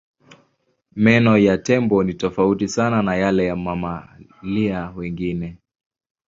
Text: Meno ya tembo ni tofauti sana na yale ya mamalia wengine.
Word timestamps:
Meno 1.03 1.37
ya 1.37 1.57
tembo 1.57 2.03
ni 2.03 2.13
tofauti 2.13 2.67
sana 2.67 3.01
na 3.01 3.15
yale 3.15 3.45
ya 3.45 3.55
mamalia 3.55 4.93
wengine. 4.95 5.57